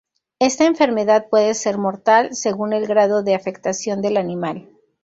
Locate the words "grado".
2.87-3.21